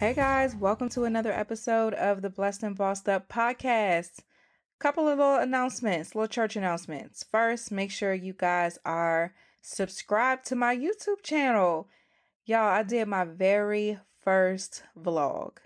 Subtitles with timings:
[0.00, 4.20] Hey guys, welcome to another episode of the Blessed and Bossed Up podcast.
[4.78, 7.22] Couple of little announcements, little church announcements.
[7.30, 11.86] First, make sure you guys are subscribed to my YouTube channel.
[12.46, 15.58] Y'all, I did my very first vlog.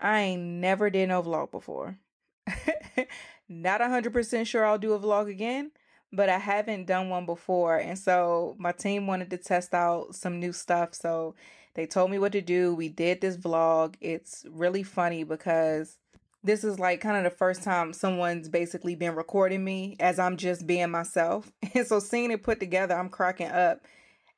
[0.00, 1.98] I ain't never did no vlog before.
[3.50, 5.72] Not 100% sure I'll do a vlog again,
[6.10, 7.76] but I haven't done one before.
[7.76, 10.94] And so my team wanted to test out some new stuff.
[10.94, 11.34] So
[11.74, 12.74] they told me what to do.
[12.74, 13.94] We did this vlog.
[14.00, 15.98] It's really funny because
[16.42, 20.36] this is like kind of the first time someone's basically been recording me as I'm
[20.36, 21.52] just being myself.
[21.74, 23.82] And so seeing it put together, I'm cracking up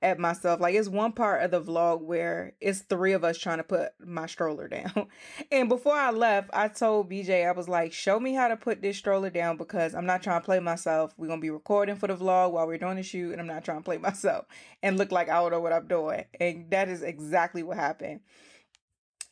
[0.02, 0.60] at myself.
[0.60, 3.92] Like it's one part of the vlog where it's three of us trying to put
[4.04, 5.06] my stroller down.
[5.50, 8.82] And before I left, I told BJ, I was like, show me how to put
[8.82, 11.14] this stroller down because I'm not trying to play myself.
[11.16, 13.64] We're gonna be recording for the vlog while we're doing the shoot, and I'm not
[13.64, 14.46] trying to play myself
[14.82, 16.24] and look like I don't know what I'm doing.
[16.40, 18.20] And that is exactly what happened.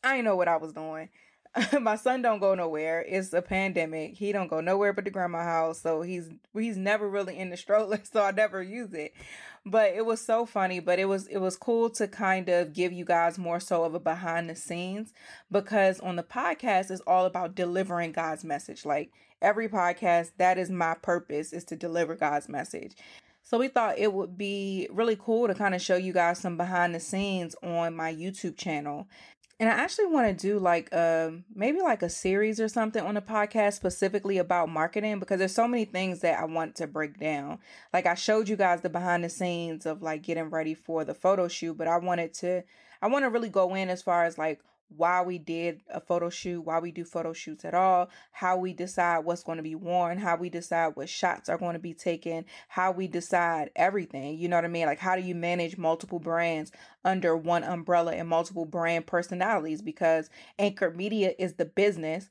[0.03, 1.11] I know what I was doing.
[1.81, 3.05] my son don't go nowhere.
[3.07, 4.15] It's a pandemic.
[4.17, 5.81] He don't go nowhere but the grandma house.
[5.81, 9.13] So he's he's never really in the stroller, so I never use it.
[9.67, 12.93] But it was so funny, but it was it was cool to kind of give
[12.93, 15.13] you guys more so of a behind the scenes
[15.51, 18.85] because on the podcast it's all about delivering God's message.
[18.85, 19.11] Like
[19.43, 22.95] every podcast, that is my purpose is to deliver God's message.
[23.43, 26.57] So we thought it would be really cool to kind of show you guys some
[26.57, 29.09] behind the scenes on my YouTube channel.
[29.61, 33.15] And I actually want to do like um maybe like a series or something on
[33.15, 37.21] the podcast specifically about marketing because there's so many things that I want to break
[37.21, 37.59] down.
[37.93, 41.13] Like I showed you guys the behind the scenes of like getting ready for the
[41.13, 42.63] photo shoot, but I wanted to
[43.03, 44.61] I want to really go in as far as like
[44.97, 48.73] why we did a photo shoot, why we do photo shoots at all, how we
[48.73, 51.95] decide what's going to be worn, how we decide what shots are going to be
[51.95, 54.37] taken, how we decide everything.
[54.39, 54.87] You know what I mean?
[54.87, 56.73] Like, how do you manage multiple brands
[57.05, 59.81] under one umbrella and multiple brand personalities?
[59.81, 60.29] Because
[60.59, 62.29] Anchor Media is the business.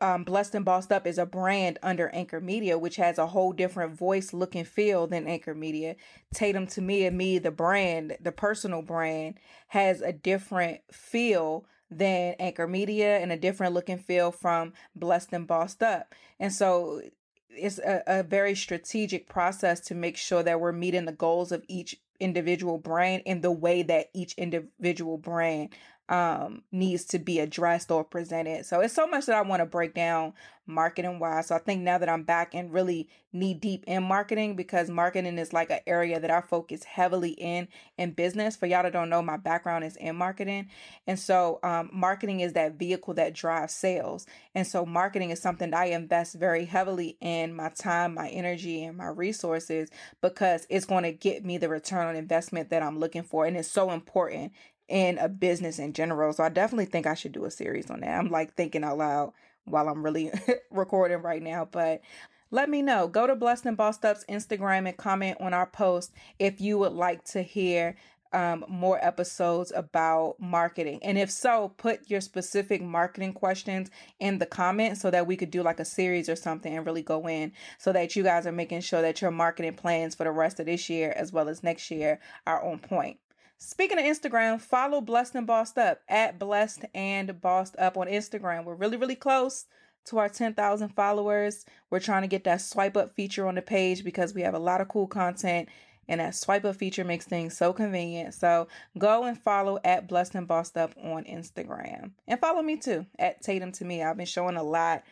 [0.00, 3.52] Um, Blessed and Bossed Up is a brand under Anchor Media, which has a whole
[3.52, 5.94] different voice, look, and feel than Anchor Media.
[6.34, 9.34] Tatum Temia and me, the brand, the personal brand,
[9.68, 11.66] has a different feel
[11.98, 16.14] than Anchor Media and a different look and feel from Blessed and Bossed Up.
[16.40, 17.02] And so
[17.50, 21.64] it's a, a very strategic process to make sure that we're meeting the goals of
[21.68, 25.70] each individual brand in the way that each individual brand
[26.12, 28.66] um needs to be addressed or presented.
[28.66, 30.34] So it's so much that I want to break down
[30.66, 31.48] marketing wise.
[31.48, 35.38] So I think now that I'm back and really knee deep in marketing because marketing
[35.38, 37.68] is like an area that I focus heavily in
[37.98, 38.56] in business.
[38.56, 40.68] For y'all that don't know, my background is in marketing.
[41.08, 44.26] And so um marketing is that vehicle that drives sales.
[44.54, 48.84] And so marketing is something that I invest very heavily in my time, my energy,
[48.84, 52.98] and my resources because it's going to get me the return on investment that I'm
[52.98, 53.46] looking for.
[53.46, 54.52] And it's so important
[54.88, 56.32] in a business in general.
[56.32, 58.18] So I definitely think I should do a series on that.
[58.18, 59.32] I'm like thinking out loud
[59.64, 60.30] while I'm really
[60.70, 61.68] recording right now.
[61.70, 62.02] But
[62.50, 63.08] let me know.
[63.08, 66.92] Go to Blessed and Bossed Up's Instagram and comment on our post if you would
[66.92, 67.96] like to hear
[68.32, 71.00] um, more episodes about marketing.
[71.02, 73.90] And if so, put your specific marketing questions
[74.20, 77.02] in the comments so that we could do like a series or something and really
[77.02, 80.30] go in so that you guys are making sure that your marketing plans for the
[80.30, 83.18] rest of this year as well as next year are on point.
[83.64, 88.64] Speaking of Instagram, follow Blessed and Bossed Up at Blessed and Bossed Up on Instagram.
[88.64, 89.66] We're really, really close
[90.06, 91.64] to our 10,000 followers.
[91.88, 94.58] We're trying to get that swipe up feature on the page because we have a
[94.58, 95.68] lot of cool content
[96.08, 98.34] and that swipe up feature makes things so convenient.
[98.34, 98.66] So
[98.98, 102.10] go and follow at Blessed and Bossed Up on Instagram.
[102.26, 104.10] And follow me too at Tatum Temia.
[104.10, 105.04] I've been showing a lot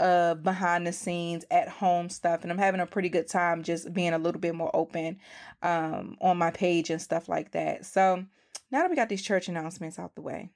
[0.00, 3.92] of behind the scenes at home stuff and I'm having a pretty good time just
[3.92, 5.18] being a little bit more open
[5.62, 7.86] um, on my page and stuff like that.
[7.86, 8.24] So
[8.70, 10.50] now that we got these church announcements out the way,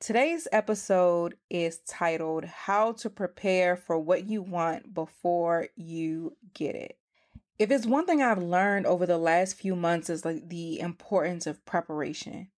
[0.00, 6.98] Today's episode is titled How to Prepare for What You Want Before You Get It.
[7.58, 11.46] If it's one thing I've learned over the last few months is like the importance
[11.46, 12.48] of preparation.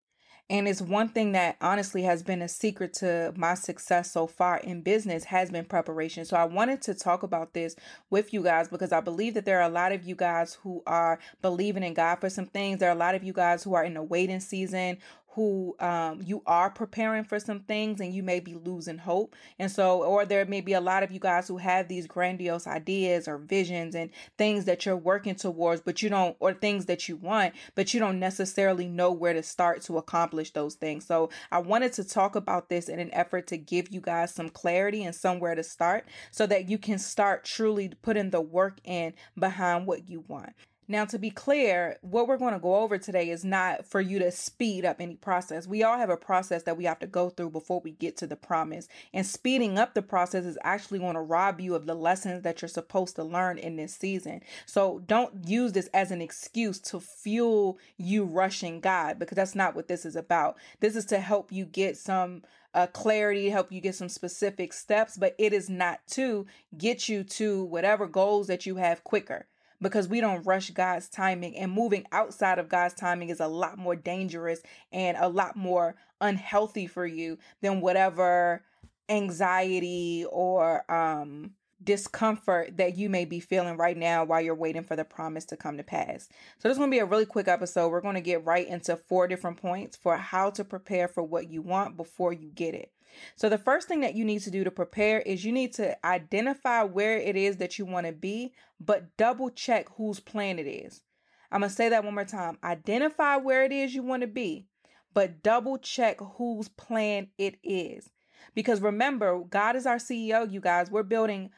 [0.48, 4.58] And it's one thing that honestly has been a secret to my success so far
[4.58, 6.24] in business has been preparation.
[6.24, 7.74] So I wanted to talk about this
[8.10, 10.84] with you guys because I believe that there are a lot of you guys who
[10.86, 12.78] are believing in God for some things.
[12.78, 14.98] There are a lot of you guys who are in a waiting season
[15.36, 19.36] who um, you are preparing for some things and you may be losing hope.
[19.58, 22.66] And so, or there may be a lot of you guys who have these grandiose
[22.66, 27.06] ideas or visions and things that you're working towards, but you don't, or things that
[27.06, 31.04] you want, but you don't necessarily know where to start to accomplish those things.
[31.04, 34.48] So, I wanted to talk about this in an effort to give you guys some
[34.48, 39.12] clarity and somewhere to start so that you can start truly putting the work in
[39.38, 40.54] behind what you want.
[40.88, 44.20] Now, to be clear, what we're going to go over today is not for you
[44.20, 45.66] to speed up any process.
[45.66, 48.26] We all have a process that we have to go through before we get to
[48.26, 48.86] the promise.
[49.12, 52.62] And speeding up the process is actually going to rob you of the lessons that
[52.62, 54.42] you're supposed to learn in this season.
[54.64, 59.74] So don't use this as an excuse to fuel you rushing God because that's not
[59.74, 60.56] what this is about.
[60.78, 62.42] This is to help you get some
[62.74, 66.46] uh, clarity, help you get some specific steps, but it is not to
[66.78, 69.46] get you to whatever goals that you have quicker
[69.80, 73.78] because we don't rush God's timing and moving outside of God's timing is a lot
[73.78, 74.60] more dangerous
[74.92, 78.62] and a lot more unhealthy for you than whatever
[79.08, 81.52] anxiety or um
[81.82, 85.56] discomfort that you may be feeling right now while you're waiting for the promise to
[85.56, 86.28] come to pass.
[86.58, 87.88] So, this is going to be a really quick episode.
[87.88, 91.50] We're going to get right into four different points for how to prepare for what
[91.50, 92.90] you want before you get it.
[93.34, 96.04] So, the first thing that you need to do to prepare is you need to
[96.06, 100.66] identify where it is that you want to be, but double check whose plan it
[100.66, 101.02] is.
[101.50, 102.58] I'm going to say that one more time.
[102.62, 104.66] Identify where it is you want to be,
[105.14, 108.10] but double check whose plan it is.
[108.54, 110.90] Because remember, God is our CEO, you guys.
[110.90, 111.50] We're building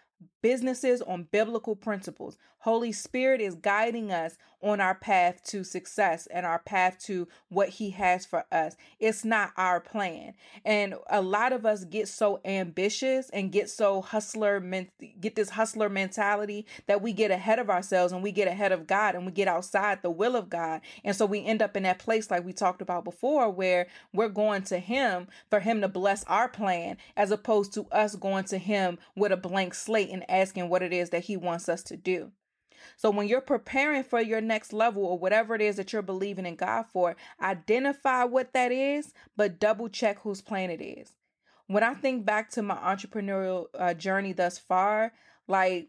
[0.43, 2.39] businesses on biblical principles.
[2.61, 7.69] Holy Spirit is guiding us on our path to success and our path to what
[7.69, 8.77] He has for us.
[8.99, 10.35] It's not our plan.
[10.65, 14.61] And a lot of us get so ambitious and get so hustler,
[15.21, 18.89] get this hustler mentality that we get ahead of ourselves and we get ahead of
[18.89, 20.81] God and we get outside the will of God.
[21.05, 24.29] And so we end up in that place, like we talked about before, where we're
[24.29, 28.59] going to Him for Him to bless our plan as opposed to us going to
[28.59, 31.97] Him with a blank slate and asking what it is that He wants us to
[31.97, 32.33] do.
[32.97, 36.47] So when you're preparing for your next level or whatever it is that you're believing
[36.47, 41.13] in God for, identify what that is, but double check whose plan it is.
[41.67, 45.13] When I think back to my entrepreneurial uh, journey thus far,
[45.47, 45.89] like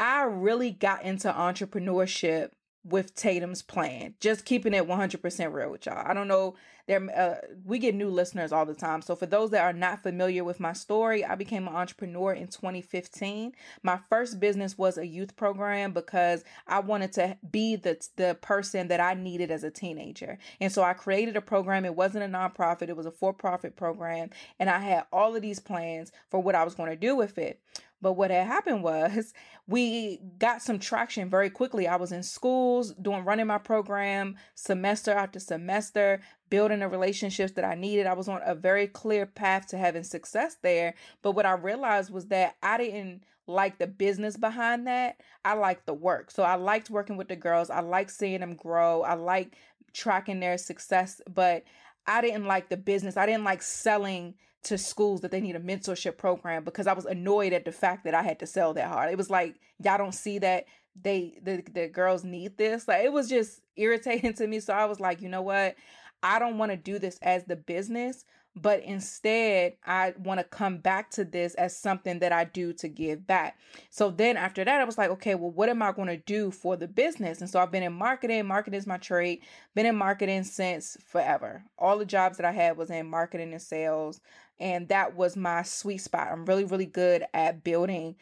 [0.00, 2.50] I really got into entrepreneurship
[2.84, 4.14] with Tatum's plan.
[4.20, 6.06] Just keeping it 100% real with y'all.
[6.06, 6.56] I don't know
[6.86, 9.02] there uh, we get new listeners all the time.
[9.02, 12.48] So for those that are not familiar with my story, I became an entrepreneur in
[12.48, 13.52] 2015.
[13.82, 18.88] My first business was a youth program because I wanted to be the the person
[18.88, 20.38] that I needed as a teenager.
[20.60, 21.84] And so I created a program.
[21.84, 25.60] It wasn't a nonprofit, it was a for-profit program, and I had all of these
[25.60, 27.60] plans for what I was going to do with it.
[28.00, 29.32] But what had happened was
[29.66, 31.88] we got some traction very quickly.
[31.88, 36.20] I was in schools doing running my program semester after semester,
[36.50, 38.06] building the relationships that I needed.
[38.06, 40.94] I was on a very clear path to having success there.
[41.22, 45.20] But what I realized was that I didn't like the business behind that.
[45.44, 46.30] I liked the work.
[46.30, 47.70] So I liked working with the girls.
[47.70, 49.02] I liked seeing them grow.
[49.02, 49.56] I like
[49.92, 51.64] tracking their success, but
[52.06, 53.16] I didn't like the business.
[53.16, 57.04] I didn't like selling to schools that they need a mentorship program because I was
[57.04, 59.12] annoyed at the fact that I had to sell that hard.
[59.12, 60.64] It was like y'all don't see that
[61.00, 62.88] they the the girls need this.
[62.88, 64.60] Like it was just irritating to me.
[64.60, 65.76] So I was like, you know what?
[66.22, 68.24] I don't want to do this as the business,
[68.56, 72.88] but instead I want to come back to this as something that I do to
[72.88, 73.58] give back.
[73.90, 76.50] So then after that, I was like, okay, well, what am I going to do
[76.50, 77.40] for the business?
[77.40, 78.46] And so I've been in marketing.
[78.46, 79.40] Marketing is my trade.
[79.74, 81.64] Been in marketing since forever.
[81.78, 84.20] All the jobs that I had was in marketing and sales,
[84.60, 86.28] and that was my sweet spot.
[86.30, 88.14] I'm really, really good at building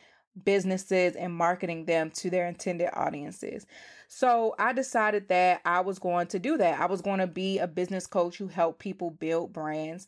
[0.44, 3.66] businesses and marketing them to their intended audiences.
[4.08, 6.80] So I decided that I was going to do that.
[6.80, 10.06] I was going to be a business coach who helped people build brands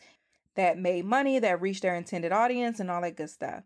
[0.54, 3.62] that made money, that reached their intended audience, and all that good stuff.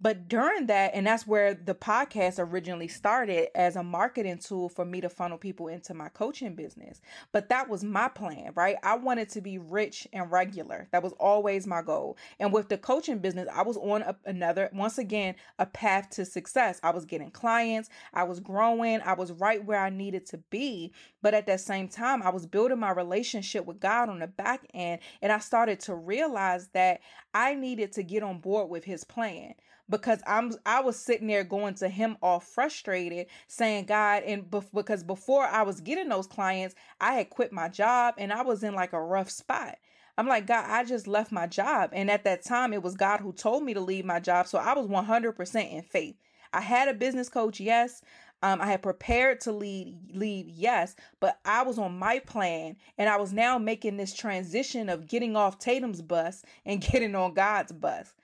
[0.00, 4.84] But during that, and that's where the podcast originally started as a marketing tool for
[4.84, 7.00] me to funnel people into my coaching business.
[7.32, 8.76] But that was my plan, right?
[8.84, 10.86] I wanted to be rich and regular.
[10.92, 12.16] That was always my goal.
[12.38, 16.24] And with the coaching business, I was on a, another, once again, a path to
[16.24, 16.78] success.
[16.84, 20.92] I was getting clients, I was growing, I was right where I needed to be.
[21.22, 24.64] But at that same time, I was building my relationship with God on the back
[24.72, 25.00] end.
[25.22, 27.00] And I started to realize that
[27.34, 29.54] I needed to get on board with his plan
[29.90, 34.72] because I'm I was sitting there going to him all frustrated saying God and bef-
[34.74, 38.62] because before I was getting those clients I had quit my job and I was
[38.64, 39.78] in like a rough spot.
[40.18, 43.20] I'm like God I just left my job and at that time it was God
[43.20, 46.16] who told me to leave my job so I was 100% in faith.
[46.52, 48.02] I had a business coach yes
[48.42, 53.08] um, I had prepared to lead, leave, yes, but I was on my plan and
[53.08, 57.72] I was now making this transition of getting off Tatum's bus and getting on God's
[57.72, 58.14] bus.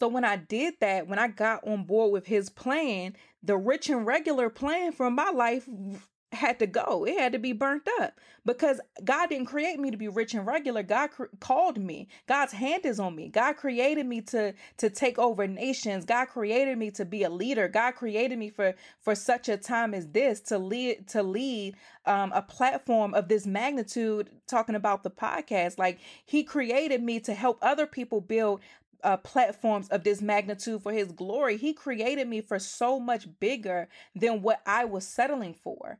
[0.00, 3.88] So when I did that, when I got on board with his plan, the rich
[3.90, 5.68] and regular plan for my life
[6.32, 7.04] had to go.
[7.06, 10.46] It had to be burnt up because God didn't create me to be rich and
[10.46, 10.82] regular.
[10.82, 12.08] God cr- called me.
[12.26, 13.28] God's hand is on me.
[13.28, 16.04] God created me to to take over nations.
[16.04, 17.66] God created me to be a leader.
[17.66, 22.32] God created me for for such a time as this to lead to lead um,
[22.34, 24.30] a platform of this magnitude.
[24.46, 28.60] Talking about the podcast, like He created me to help other people build
[29.02, 31.56] uh, platforms of this magnitude for his glory.
[31.56, 35.98] He created me for so much bigger than what I was settling for.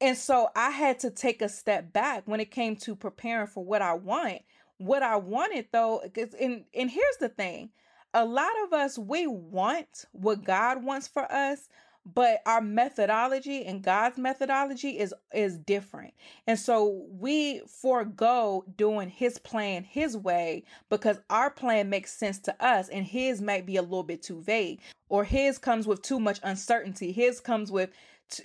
[0.00, 3.64] And so I had to take a step back when it came to preparing for
[3.64, 4.42] what I want.
[4.78, 6.02] What I wanted though,
[6.38, 7.70] and and here's the thing.
[8.12, 11.68] A lot of us we want what God wants for us,
[12.14, 16.14] but our methodology and God's methodology is is different.
[16.46, 22.64] And so we forego doing his plan his way because our plan makes sense to
[22.64, 26.20] us and his might be a little bit too vague or his comes with too
[26.20, 27.10] much uncertainty.
[27.10, 27.90] His comes with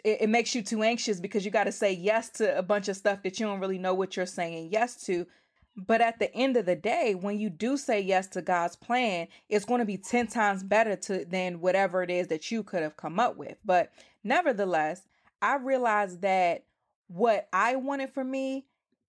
[0.03, 2.95] it makes you too anxious because you got to say yes to a bunch of
[2.95, 5.25] stuff that you don't really know what you're saying yes to
[5.75, 9.27] but at the end of the day, when you do say yes to God's plan,
[9.49, 12.83] it's going to be 10 times better to than whatever it is that you could
[12.83, 13.57] have come up with.
[13.63, 13.91] But
[14.23, 15.03] nevertheless,
[15.41, 16.65] I realized that
[17.07, 18.65] what I wanted for me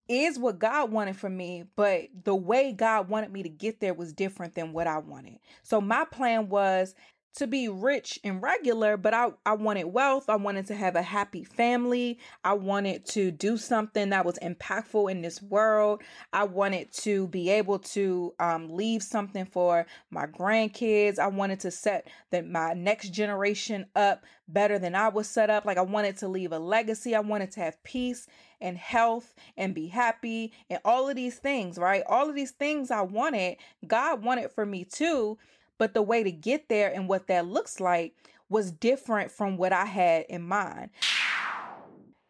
[0.07, 3.93] is what God wanted for me, but the way God wanted me to get there
[3.93, 5.39] was different than what I wanted.
[5.63, 6.95] So my plan was
[7.37, 10.27] to be rich and regular, but I, I wanted wealth.
[10.27, 12.17] I wanted to have a happy family.
[12.43, 16.01] I wanted to do something that was impactful in this world.
[16.33, 21.19] I wanted to be able to um, leave something for my grandkids.
[21.19, 25.63] I wanted to set my next generation up better than I was set up.
[25.63, 27.15] Like I wanted to leave a legacy.
[27.15, 28.27] I wanted to have peace
[28.59, 32.01] and health and be happy and all of these things, right?
[32.07, 35.37] All of these things I wanted, God wanted for me too
[35.77, 38.15] but the way to get there and what that looks like
[38.49, 40.89] was different from what I had in mind.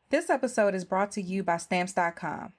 [0.10, 2.54] This episode is brought to you by Stamps.com.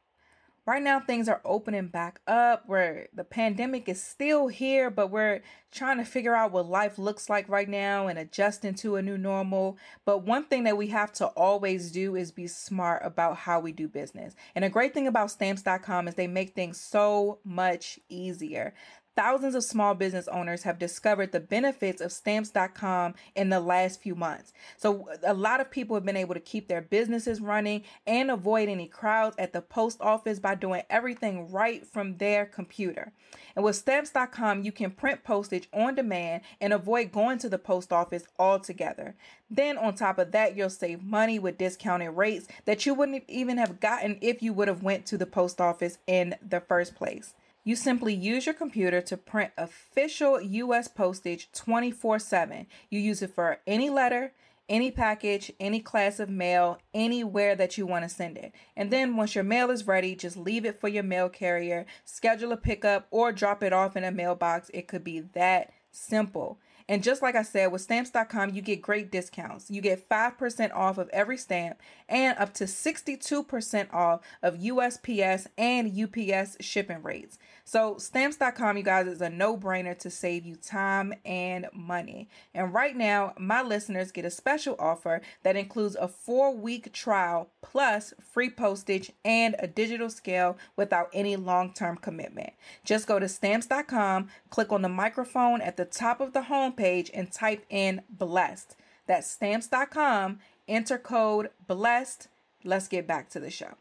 [0.69, 5.41] Right now, things are opening back up where the pandemic is still here, but we're
[5.73, 9.17] trying to figure out what life looks like right now and adjusting to a new
[9.17, 9.79] normal.
[10.05, 13.73] But one thing that we have to always do is be smart about how we
[13.73, 14.37] do business.
[14.55, 18.75] And a great thing about stamps.com is they make things so much easier.
[19.19, 24.15] Thousands of small business owners have discovered the benefits of stamps.com in the last few
[24.15, 24.53] months.
[24.77, 28.69] So, a lot of people have been able to keep their businesses running and avoid
[28.69, 33.11] any crowds at the post office by doing everything right from their computer.
[33.57, 37.93] And with stamps.com, you can print postage on demand and avoid going to the post
[37.93, 39.17] office altogether.
[39.51, 43.59] Then, on top of that, you'll save money with discounted rates that you wouldn't even
[43.59, 47.35] have gotten if you would have went to the post office in the first place.
[47.69, 52.67] You simply use your computer to print official US postage 24 7.
[52.89, 54.33] You use it for any letter,
[54.71, 58.55] any package, any class of mail, anywhere that you want to send it.
[58.75, 62.53] And then once your mail is ready, just leave it for your mail carrier, schedule
[62.53, 64.71] a pickup, or drop it off in a mailbox.
[64.73, 66.59] It could be that simple.
[66.91, 69.71] And just like I said, with stamps.com, you get great discounts.
[69.71, 75.93] You get 5% off of every stamp and up to 62% off of USPS and
[75.95, 77.39] UPS shipping rates.
[77.69, 82.31] So, stamps.com, you guys, is a no brainer to save you time and money.
[82.55, 87.51] And right now, my listeners get a special offer that includes a four week trial
[87.61, 92.55] plus free postage and a digital scale without any long term commitment.
[92.87, 97.31] Just go to stamps.com, click on the microphone at the top of the homepage, and
[97.31, 98.77] type in blessed.
[99.07, 102.29] That's stamps.com, enter code blessed.
[102.65, 103.75] Let's get back to the show.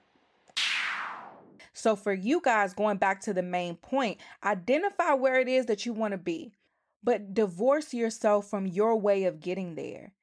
[1.78, 5.86] So, for you guys, going back to the main point, identify where it is that
[5.86, 6.52] you want to be,
[7.04, 10.14] but divorce yourself from your way of getting there.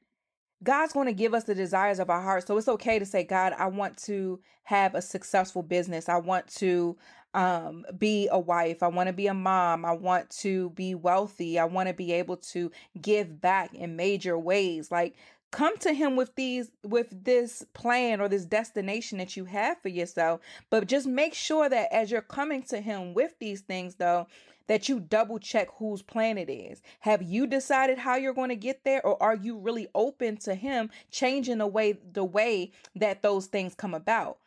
[0.65, 2.47] God's going to give us the desires of our heart.
[2.47, 6.09] So it's okay to say, God, I want to have a successful business.
[6.09, 6.97] I want to
[7.35, 8.83] um, be a wife.
[8.83, 9.85] I want to be a mom.
[9.85, 11.59] I want to be wealthy.
[11.59, 14.91] I want to be able to give back in major ways.
[14.91, 15.17] Like
[15.55, 19.89] come to him with these with this plan or this destination that you have for
[19.89, 24.27] yourself but just make sure that as you're coming to him with these things though
[24.67, 26.81] that you double check whose plan it is.
[27.01, 30.55] Have you decided how you're going to get there or are you really open to
[30.55, 34.39] him changing the way the way that those things come about?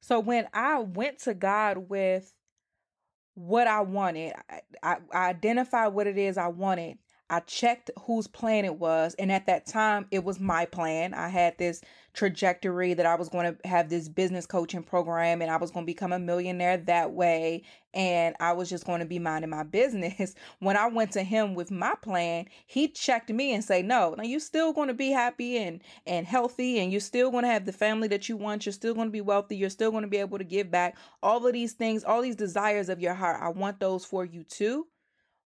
[0.00, 2.34] So when i went to god with
[3.34, 6.98] what i wanted i, I, I identified what it is i wanted
[7.30, 9.14] I checked whose plan it was.
[9.18, 11.12] And at that time, it was my plan.
[11.12, 11.82] I had this
[12.14, 15.84] trajectory that I was going to have this business coaching program and I was going
[15.84, 17.62] to become a millionaire that way.
[17.92, 20.34] And I was just going to be minding my business.
[20.58, 24.24] When I went to him with my plan, he checked me and say, no, now
[24.24, 27.66] you're still going to be happy and, and healthy and you're still going to have
[27.66, 28.64] the family that you want.
[28.64, 29.56] You're still going to be wealthy.
[29.56, 32.36] You're still going to be able to give back all of these things, all these
[32.36, 33.38] desires of your heart.
[33.40, 34.86] I want those for you too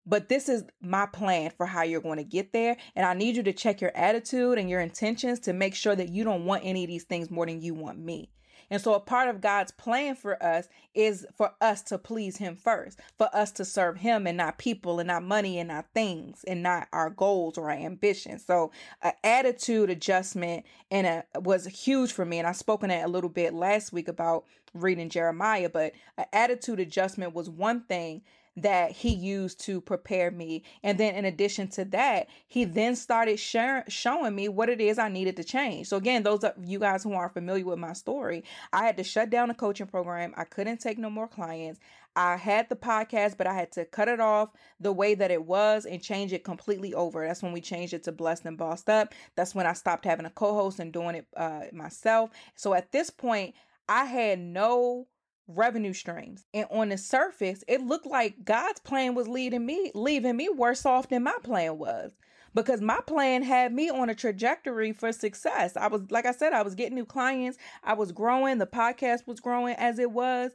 [0.05, 2.77] but this is my plan for how you're going to get there.
[2.95, 6.09] And I need you to check your attitude and your intentions to make sure that
[6.09, 8.29] you don't want any of these things more than you want me.
[8.69, 12.55] And so, a part of God's plan for us is for us to please Him
[12.55, 16.43] first, for us to serve Him and not people and not money and not things
[16.45, 18.45] and not our goals or our ambitions.
[18.45, 22.39] So, an attitude adjustment and a, was huge for me.
[22.39, 26.79] And I spoke on a little bit last week about reading Jeremiah, but an attitude
[26.79, 28.23] adjustment was one thing
[28.55, 30.63] that he used to prepare me.
[30.83, 34.99] And then in addition to that, he then started share, showing me what it is
[34.99, 35.87] I needed to change.
[35.87, 39.03] So again, those of you guys who aren't familiar with my story, I had to
[39.03, 40.33] shut down the coaching program.
[40.37, 41.79] I couldn't take no more clients.
[42.15, 45.45] I had the podcast, but I had to cut it off the way that it
[45.45, 47.25] was and change it completely over.
[47.25, 49.13] That's when we changed it to Blessed and Bossed Up.
[49.35, 52.29] That's when I stopped having a co host and doing it uh, myself.
[52.55, 53.55] So at this point,
[53.89, 55.07] I had no
[55.47, 56.45] revenue streams.
[56.53, 60.85] And on the surface, it looked like God's plan was leading me, leaving me worse
[60.85, 62.11] off than my plan was.
[62.55, 65.75] Because my plan had me on a trajectory for success.
[65.75, 67.57] I was, like I said, I was getting new clients.
[67.83, 68.59] I was growing.
[68.59, 70.51] The podcast was growing as it was.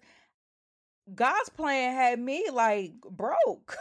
[1.15, 3.77] God's plan had me like broke.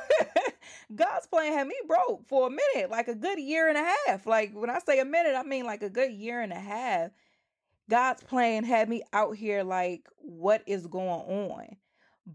[0.95, 4.25] God's plan had me broke for a minute, like a good year and a half.
[4.25, 7.11] Like when I say a minute, I mean like a good year and a half.
[7.89, 11.77] God's plan had me out here like, what is going on?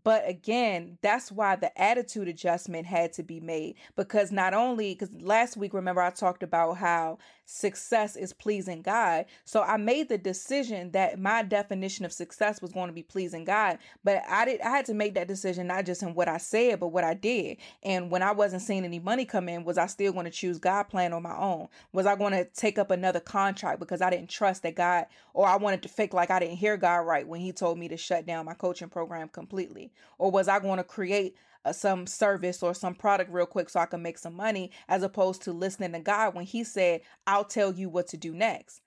[0.05, 5.15] But again, that's why the attitude adjustment had to be made because not only, because
[5.21, 9.27] last week, remember, I talked about how success is pleasing God.
[9.45, 13.45] So I made the decision that my definition of success was going to be pleasing
[13.45, 13.79] God.
[14.05, 16.81] But I did, I had to make that decision not just in what I said,
[16.81, 17.59] but what I did.
[17.83, 20.59] And when I wasn't seeing any money come in, was I still going to choose
[20.59, 21.69] God plan on my own?
[21.93, 25.47] Was I going to take up another contract because I didn't trust that God, or
[25.47, 27.97] I wanted to fake like I didn't hear God right when He told me to
[27.97, 29.93] shut down my coaching program completely?
[30.19, 33.81] Or was I going to create uh, some service or some product real quick so
[33.81, 37.45] I can make some money as opposed to listening to God when He said, I'll
[37.45, 38.81] tell you what to do next?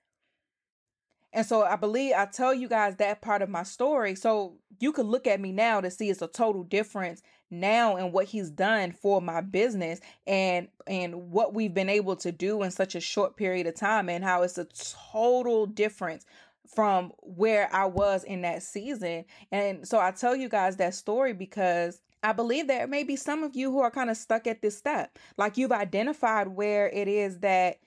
[1.35, 4.15] And so I believe I tell you guys that part of my story.
[4.15, 8.13] So you could look at me now to see it's a total difference now and
[8.13, 12.71] what he's done for my business and and what we've been able to do in
[12.71, 14.65] such a short period of time and how it's a
[15.11, 16.25] total difference
[16.73, 19.25] from where I was in that season.
[19.51, 23.43] And so I tell you guys that story because I believe there may be some
[23.43, 25.17] of you who are kind of stuck at this step.
[25.37, 27.79] Like you've identified where it is that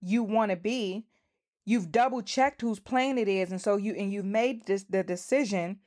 [0.00, 1.06] you want to be.
[1.64, 5.02] You've double checked whose plan it is and so you and you've made this the
[5.02, 5.80] decision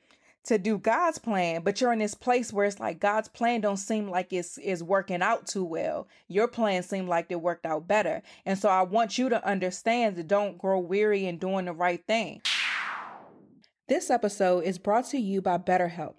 [0.44, 3.76] to do God's plan, but you're in this place where it's like God's plan don't
[3.76, 6.08] seem like it's is working out too well.
[6.28, 8.22] Your plan seemed like it worked out better.
[8.46, 12.04] And so I want you to understand that don't grow weary in doing the right
[12.06, 12.40] thing.
[13.88, 16.14] This episode is brought to you by BetterHelp.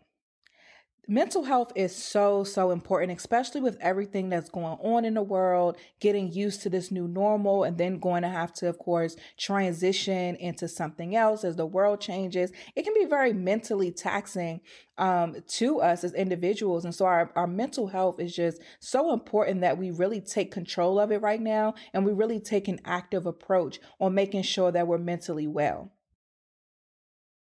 [1.08, 5.76] Mental health is so so important especially with everything that's going on in the world
[6.00, 10.36] getting used to this new normal and then going to have to of course transition
[10.36, 12.52] into something else as the world changes.
[12.76, 14.62] It can be very mentally taxing
[14.98, 19.62] um, to us as individuals and so our, our mental health is just so important
[19.62, 23.26] that we really take control of it right now and we really take an active
[23.26, 25.92] approach on making sure that we're mentally well.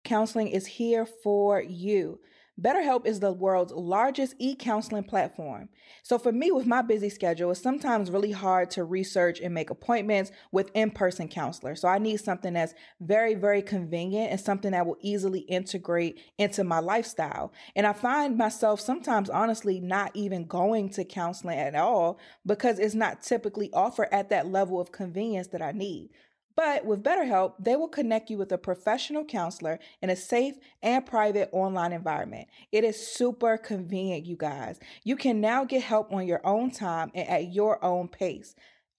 [0.05, 2.21] Counseling is here for you
[2.61, 5.69] BetterHelp is the world's largest e counseling platform.
[6.03, 9.69] So, for me, with my busy schedule, it's sometimes really hard to research and make
[9.69, 11.83] appointments with in person counselors.
[11.83, 16.65] So, I need something that's very, very convenient and something that will easily integrate into
[16.65, 17.53] my lifestyle.
[17.75, 22.95] And I find myself sometimes, honestly, not even going to counseling at all because it's
[22.95, 26.09] not typically offered at that level of convenience that I need.
[26.57, 31.05] But with BetterHelp, they will connect you with a professional counselor in a safe and
[31.05, 32.49] private online environment.
[32.73, 34.81] It is super convenient, you guys.
[35.05, 38.55] You can now get help on your own time and at your own pace.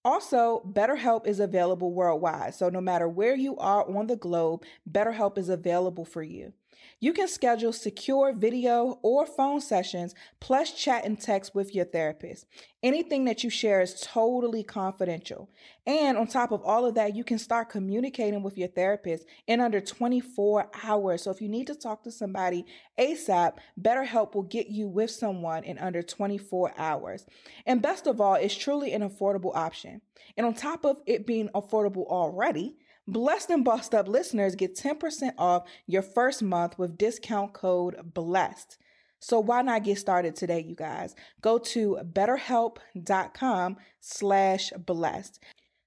[0.06, 2.54] Also, BetterHelp is available worldwide.
[2.54, 6.54] So no matter where you are on the globe, BetterHelp is available for you.
[7.00, 12.48] You can schedule secure video or phone sessions, plus chat and text with your therapist.
[12.82, 15.48] Anything that you share is totally confidential.
[15.86, 19.62] And on top of all of that, you can start communicating with your therapist in
[19.62, 21.22] under 24 hours.
[21.22, 22.66] So if you need to talk to somebody
[22.98, 27.28] ASAP, BetterHelp will get you with someone in under 24 hours.
[27.68, 30.02] And best of all, it's truly an affordable option.
[30.36, 32.76] And on top of it being affordable already,
[33.08, 38.78] Blessed and Bossed Up listeners get 10% off your first month with discount code BLESSED.
[39.20, 41.16] So why not get started today, you guys?
[41.42, 45.40] Go to betterhelp.com slash blessed.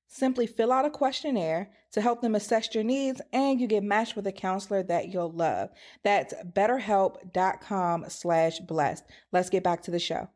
[0.08, 4.16] Simply fill out a questionnaire to help them assess your needs and you get matched
[4.16, 5.70] with a counselor that you'll love.
[6.02, 9.04] That's betterhelp.com slash blessed.
[9.30, 10.28] Let's get back to the show.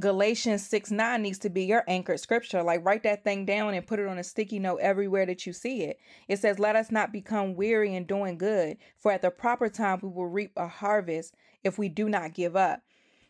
[0.00, 2.62] Galatians 6 9 needs to be your anchored scripture.
[2.62, 5.52] Like, write that thing down and put it on a sticky note everywhere that you
[5.52, 5.98] see it.
[6.28, 10.00] It says, Let us not become weary in doing good, for at the proper time
[10.02, 12.82] we will reap a harvest if we do not give up.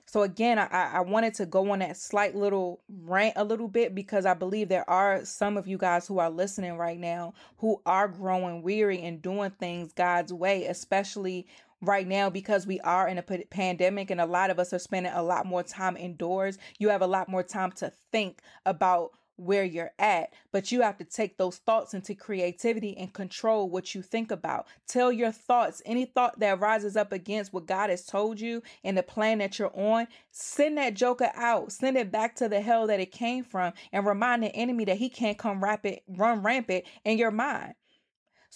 [0.08, 3.92] So, again, I, I wanted to go on that slight little rant a little bit
[3.92, 7.82] because I believe there are some of you guys who are listening right now who
[7.84, 11.48] are growing weary and doing things God's way, especially
[11.86, 15.12] right now because we are in a pandemic and a lot of us are spending
[15.12, 16.58] a lot more time indoors.
[16.78, 20.96] You have a lot more time to think about where you're at, but you have
[20.96, 24.66] to take those thoughts into creativity and control what you think about.
[24.88, 28.96] Tell your thoughts, any thought that rises up against what God has told you and
[28.96, 32.86] the plan that you're on, send that joker out, send it back to the hell
[32.86, 36.84] that it came from, and remind the enemy that he can't come rapid, run rampant
[37.04, 37.74] in your mind.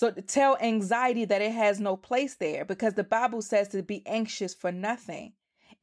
[0.00, 4.02] So tell anxiety that it has no place there because the Bible says to be
[4.06, 5.34] anxious for nothing.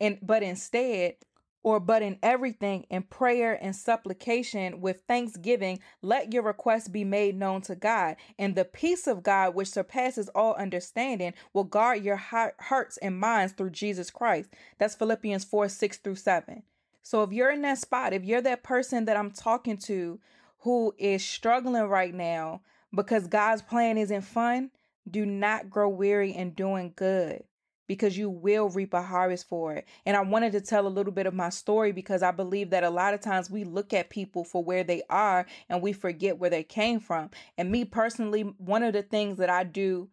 [0.01, 1.17] And but instead,
[1.61, 7.35] or but in everything in prayer and supplication with thanksgiving let your requests be made
[7.35, 12.15] known to God and the peace of God which surpasses all understanding will guard your
[12.15, 14.49] hearts and minds through Jesus Christ
[14.79, 16.63] that's Philippians 4 6 through 7
[17.03, 20.19] so if you're in that spot if you're that person that I'm talking to
[20.59, 22.61] who is struggling right now
[22.93, 24.71] because God's plan isn't fun,
[25.09, 27.43] do not grow weary in doing good
[27.87, 29.87] because you will reap a harvest for it.
[30.05, 32.83] And I wanted to tell a little bit of my story because I believe that
[32.83, 36.37] a lot of times we look at people for where they are and we forget
[36.37, 37.29] where they came from.
[37.57, 40.09] And me personally, one of the things that I do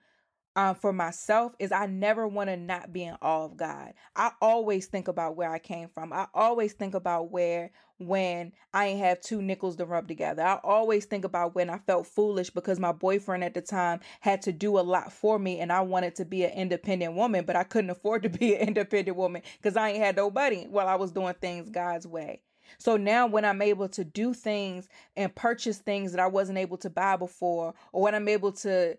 [0.57, 3.93] um, for myself is I never want to not be in awe of God.
[4.14, 6.12] I always think about where I came from.
[6.12, 10.43] I always think about where when I ain't have two nickels to rub together.
[10.43, 14.43] I always think about when I felt foolish because my boyfriend at the time had
[14.43, 17.57] to do a lot for me and I wanted to be an independent woman, but
[17.57, 20.97] I couldn't afford to be an independent woman because I ain't had nobody while I
[20.97, 22.43] was doing things God's way.
[22.79, 26.79] So now when I'm able to do things and purchase things that I wasn't able
[26.79, 28.97] to buy before, or when I'm able to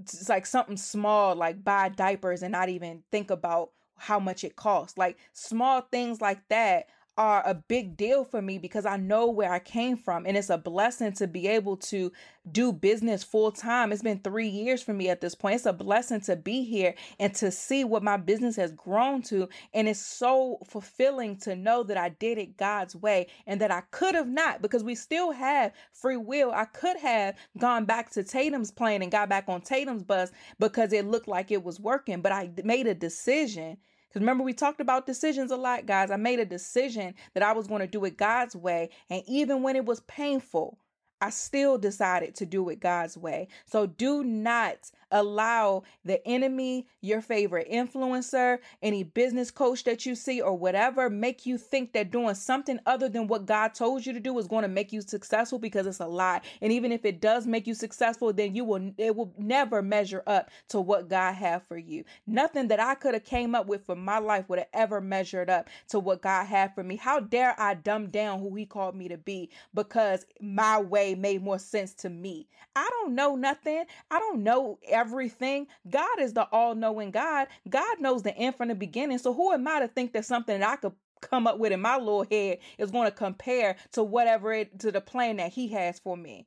[0.00, 4.56] it's like something small like buy diapers and not even think about how much it
[4.56, 4.96] costs.
[4.96, 6.86] Like small things like that
[7.20, 10.48] are a big deal for me because I know where I came from and it's
[10.48, 12.10] a blessing to be able to
[12.50, 13.92] do business full time.
[13.92, 15.56] It's been 3 years for me at this point.
[15.56, 19.50] It's a blessing to be here and to see what my business has grown to
[19.74, 23.82] and it's so fulfilling to know that I did it God's way and that I
[23.90, 26.52] could have not because we still have free will.
[26.52, 30.94] I could have gone back to Tatum's plane and got back on Tatum's bus because
[30.94, 33.76] it looked like it was working, but I made a decision
[34.10, 36.10] because remember, we talked about decisions a lot, guys.
[36.10, 38.90] I made a decision that I was going to do it God's way.
[39.08, 40.80] And even when it was painful,
[41.20, 43.46] I still decided to do it God's way.
[43.66, 50.40] So do not allow the enemy, your favorite influencer, any business coach that you see,
[50.40, 54.20] or whatever, make you think that doing something other than what God told you to
[54.20, 56.40] do is going to make you successful because it's a lie.
[56.60, 60.22] And even if it does make you successful, then you will it will never measure
[60.26, 62.04] up to what God had for you.
[62.26, 65.50] Nothing that I could have came up with for my life would have ever measured
[65.50, 66.96] up to what God had for me.
[66.96, 71.42] How dare I dumb down who he called me to be because my way made
[71.42, 72.48] more sense to me.
[72.76, 73.84] I don't know nothing.
[74.10, 75.66] I don't know everything.
[75.88, 77.48] God is the all knowing God.
[77.68, 79.18] God knows the end from the beginning.
[79.18, 81.80] So who am I to think that something that I could come up with in
[81.80, 85.68] my little head is going to compare to whatever it to the plan that he
[85.68, 86.46] has for me.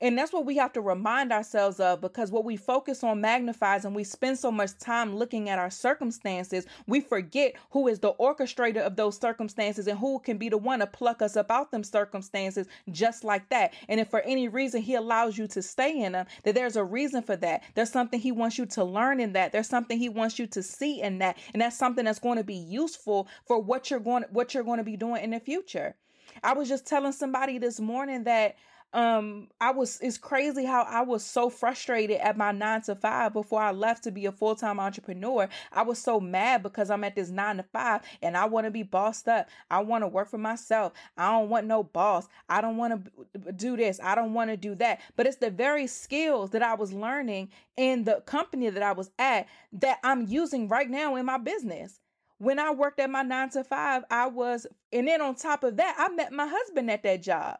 [0.00, 3.84] And that's what we have to remind ourselves of because what we focus on magnifies
[3.84, 8.12] and we spend so much time looking at our circumstances, we forget who is the
[8.14, 11.82] orchestrator of those circumstances and who can be the one to pluck us about them
[11.82, 13.74] circumstances just like that.
[13.88, 16.84] And if for any reason he allows you to stay in them, that there's a
[16.84, 17.62] reason for that.
[17.74, 19.50] There's something he wants you to learn in that.
[19.50, 21.38] There's something he wants you to see in that.
[21.52, 24.78] And that's something that's going to be useful for what you're going what you're going
[24.78, 25.96] to be doing in the future.
[26.42, 28.56] I was just telling somebody this morning that
[28.94, 33.34] um i was it's crazy how i was so frustrated at my nine to five
[33.34, 35.46] before i left to be a full-time entrepreneur.
[35.72, 38.70] I was so mad because i'm at this nine to five and i want to
[38.70, 39.48] be bossed up.
[39.70, 40.92] I want to work for myself.
[41.18, 42.28] I don't want no boss.
[42.48, 44.00] I don't want to do this.
[44.02, 45.00] I don't want to do that.
[45.16, 49.10] But it's the very skills that i was learning in the company that i was
[49.18, 52.00] at that i'm using right now in my business.
[52.38, 55.76] When I worked at my nine to five, I was, and then on top of
[55.76, 57.58] that, I met my husband at that job.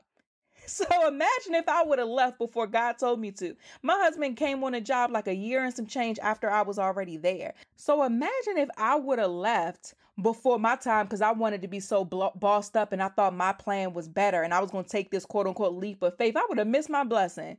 [0.78, 3.56] So imagine if I would have left before God told me to.
[3.82, 6.78] My husband came on a job like a year and some change after I was
[6.78, 7.54] already there.
[7.76, 11.80] So imagine if I would have left before my time because I wanted to be
[11.80, 14.90] so bossed up and I thought my plan was better and I was going to
[14.90, 16.36] take this quote unquote leap of faith.
[16.36, 17.56] I would have missed my blessing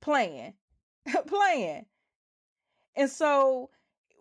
[0.00, 0.54] playing,
[1.26, 1.86] playing.
[2.96, 3.70] And so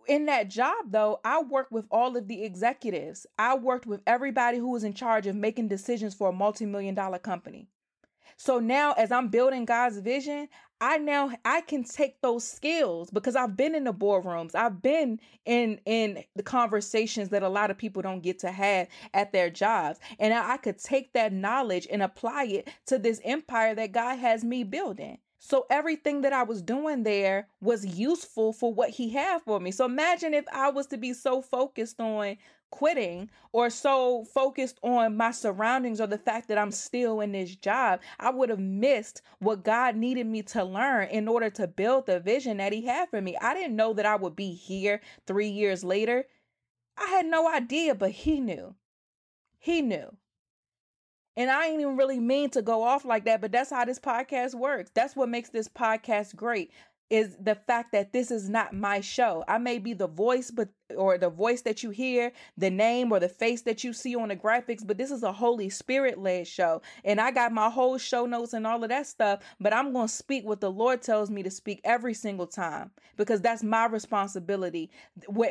[0.08, 4.58] in that job though i worked with all of the executives i worked with everybody
[4.58, 7.67] who was in charge of making decisions for a multi-million dollar company
[8.41, 10.47] so now as I'm building God's vision,
[10.82, 14.56] I now I can take those skills because I've been in the boardrooms.
[14.56, 18.88] I've been in in the conversations that a lot of people don't get to have
[19.13, 19.99] at their jobs.
[20.17, 24.43] And I could take that knowledge and apply it to this empire that God has
[24.43, 25.19] me building.
[25.38, 29.69] So everything that I was doing there was useful for what he had for me.
[29.69, 32.38] So imagine if I was to be so focused on
[32.72, 37.56] quitting or so focused on my surroundings or the fact that I'm still in this
[37.56, 42.08] job, I would have missed what God needed me to learn in order to build
[42.08, 43.38] the vision that He had for me.
[43.40, 46.26] I didn't know that I would be here three years later.
[46.98, 48.76] I had no idea, but He knew.
[49.60, 50.16] He knew.
[51.38, 54.00] And I ain't even really mean to go off like that, but that's how this
[54.00, 54.92] podcast works.
[54.94, 56.72] That's what makes this podcast great
[57.12, 59.44] is the fact that this is not my show.
[59.46, 63.19] I may be the voice, but or the voice that you hear, the name or
[63.19, 66.47] the face that you see on the graphics, but this is a Holy Spirit led
[66.47, 66.82] show.
[67.04, 70.08] And I got my whole show notes and all of that stuff, but I'm going
[70.08, 73.86] to speak what the Lord tells me to speak every single time because that's my
[73.86, 74.89] responsibility.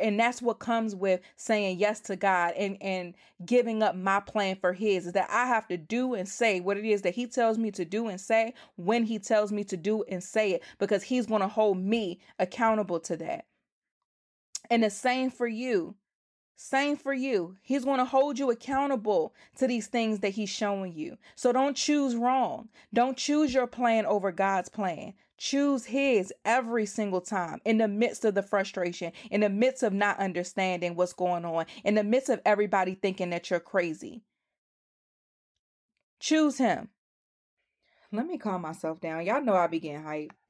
[0.01, 3.13] And that's what comes with saying yes to God and, and
[3.45, 6.77] giving up my plan for His is that I have to do and say what
[6.77, 9.77] it is that He tells me to do and say when He tells me to
[9.77, 13.45] do and say it because He's going to hold me accountable to that.
[14.71, 15.95] And the same for you.
[16.55, 17.57] Same for you.
[17.61, 21.17] He's going to hold you accountable to these things that he's showing you.
[21.35, 22.69] So don't choose wrong.
[22.93, 25.13] Don't choose your plan over God's plan.
[25.37, 29.91] Choose his every single time in the midst of the frustration, in the midst of
[29.91, 34.21] not understanding what's going on, in the midst of everybody thinking that you're crazy.
[36.21, 36.89] Choose him.
[38.13, 39.25] Let me calm myself down.
[39.25, 40.31] Y'all know I be getting hype.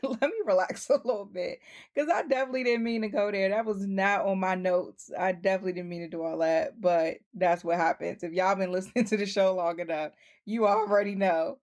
[0.08, 1.60] let me relax a little bit
[1.94, 3.48] because I definitely didn't mean to go there.
[3.48, 5.10] That was not on my notes.
[5.18, 8.22] I definitely didn't mean to do all that, but that's what happens.
[8.22, 10.12] If y'all been listening to the show long enough,
[10.44, 11.58] you already know.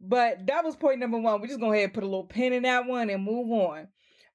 [0.00, 1.40] But that was point number one.
[1.40, 3.88] We're just to ahead put a little pin in that one and move on.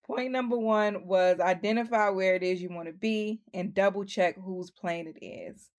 [0.04, 4.36] Point number one was identify where it is you want to be and double check
[4.40, 5.70] whose plane it is.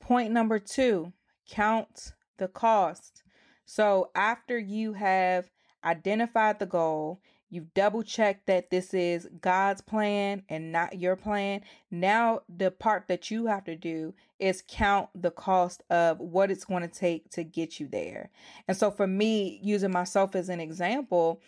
[0.00, 1.12] Point number two,
[1.48, 3.22] count the cost.
[3.64, 5.48] So after you have
[5.84, 11.62] identified the goal, you've double checked that this is God's plan and not your plan.
[11.90, 16.64] Now, the part that you have to do is count the cost of what it's
[16.64, 18.30] going to take to get you there.
[18.68, 21.40] And so, for me, using myself as an example,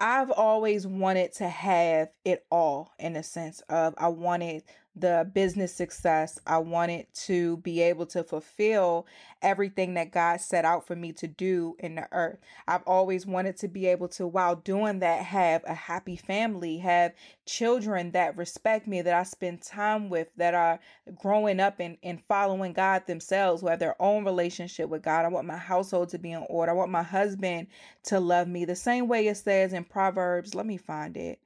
[0.00, 5.74] I've always wanted to have it all in the sense of I wanted the business
[5.74, 6.38] success.
[6.46, 9.06] I wanted to be able to fulfill
[9.40, 12.38] everything that God set out for me to do in the earth.
[12.68, 17.12] I've always wanted to be able to, while doing that, have a happy family, have
[17.46, 20.78] children that respect me, that I spend time with, that are
[21.14, 25.24] growing up and, and following God themselves, who have their own relationship with God.
[25.24, 26.72] I want my household to be in order.
[26.72, 27.66] I want my husband
[28.04, 30.54] to love me the same way it says in Proverbs.
[30.54, 31.41] Let me find it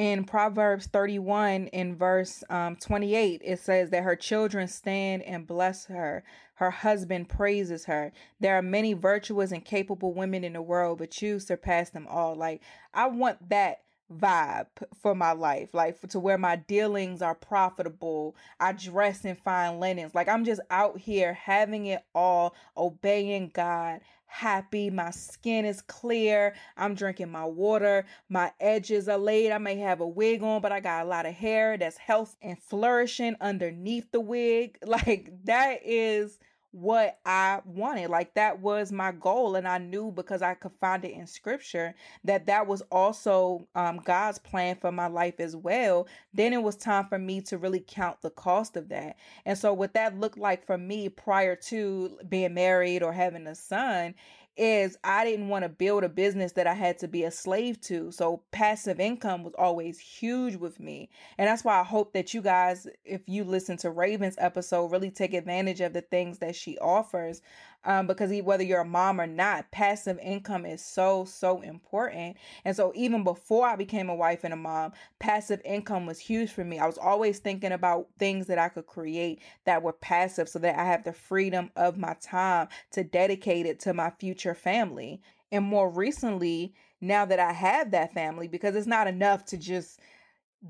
[0.00, 5.84] in Proverbs 31 in verse um, 28, it says that her children stand and bless
[5.84, 6.24] her.
[6.54, 8.10] Her husband praises her.
[8.40, 12.34] There are many virtuous and capable women in the world, but you surpass them all.
[12.34, 12.62] Like,
[12.94, 14.66] I want that vibe
[15.00, 20.16] for my life like to where my dealings are profitable i dress in fine linens
[20.16, 26.54] like i'm just out here having it all obeying god happy my skin is clear
[26.76, 30.70] i'm drinking my water my edges are laid i may have a wig on but
[30.70, 34.78] i got a lot of hair that's health and flourishing underneath the wig.
[34.90, 36.38] Like that is
[36.72, 38.10] what I wanted.
[38.10, 39.56] Like that was my goal.
[39.56, 44.00] And I knew because I could find it in scripture that that was also um,
[44.04, 46.06] God's plan for my life as well.
[46.32, 49.16] Then it was time for me to really count the cost of that.
[49.44, 53.54] And so, what that looked like for me prior to being married or having a
[53.54, 54.14] son
[54.60, 57.80] is I didn't want to build a business that I had to be a slave
[57.82, 58.12] to.
[58.12, 61.08] So passive income was always huge with me.
[61.38, 65.10] And that's why I hope that you guys, if you listen to Raven's episode, really
[65.10, 67.40] take advantage of the things that she offers
[67.84, 72.36] um, because whether you're a mom or not, passive income is so, so important.
[72.64, 76.50] And so, even before I became a wife and a mom, passive income was huge
[76.50, 76.78] for me.
[76.78, 80.78] I was always thinking about things that I could create that were passive so that
[80.78, 85.22] I have the freedom of my time to dedicate it to my future family.
[85.50, 90.00] And more recently, now that I have that family, because it's not enough to just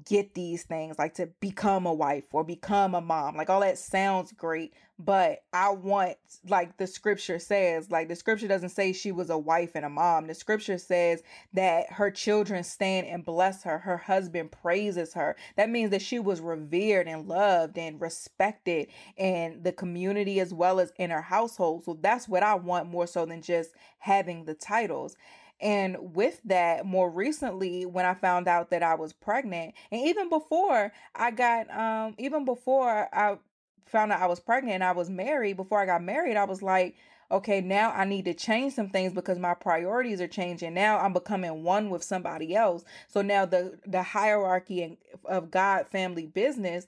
[0.05, 3.76] get these things like to become a wife or become a mom like all that
[3.79, 6.16] sounds great but i want
[6.48, 9.88] like the scripture says like the scripture doesn't say she was a wife and a
[9.88, 10.26] mom.
[10.26, 11.22] The scripture says
[11.53, 15.37] that her children stand and bless her her husband praises her.
[15.57, 20.81] That means that she was revered and loved and respected in the community as well
[20.81, 21.85] as in her household.
[21.85, 25.16] So that's what i want more so than just having the titles
[25.61, 30.29] and with that, more recently, when I found out that I was pregnant, and even
[30.29, 33.38] before I got, um, even before I
[33.87, 36.62] found out I was pregnant and I was married, before I got married, I was
[36.62, 36.96] like,
[37.31, 40.75] okay, now I need to change some things because my priorities are changing.
[40.75, 42.85] Now I'm becoming one with somebody else.
[43.09, 46.87] So now the the hierarchy of God family business,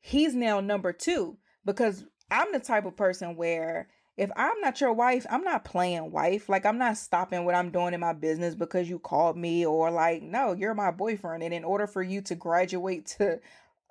[0.00, 4.92] he's now number 2 because I'm the type of person where if I'm not your
[4.92, 6.48] wife, I'm not playing wife.
[6.48, 9.90] Like I'm not stopping what I'm doing in my business because you called me or
[9.90, 13.40] like no, you're my boyfriend and in order for you to graduate to